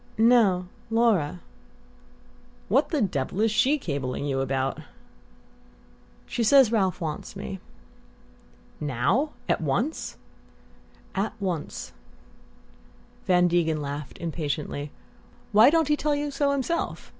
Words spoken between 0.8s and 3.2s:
Laura." "What the